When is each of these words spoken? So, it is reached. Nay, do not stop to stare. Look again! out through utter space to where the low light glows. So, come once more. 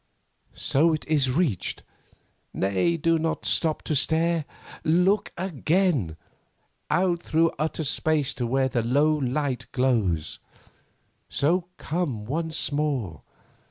So, 0.55 0.93
it 0.93 1.05
is 1.07 1.29
reached. 1.29 1.83
Nay, 2.53 2.97
do 2.97 3.19
not 3.19 3.45
stop 3.45 3.83
to 3.83 3.95
stare. 3.95 4.45
Look 4.83 5.31
again! 5.37 6.17
out 6.89 7.21
through 7.21 7.51
utter 7.59 7.83
space 7.83 8.33
to 8.33 8.47
where 8.47 8.67
the 8.67 8.81
low 8.81 9.13
light 9.13 9.67
glows. 9.71 10.39
So, 11.29 11.65
come 11.77 12.25
once 12.25 12.71
more. 12.71 13.21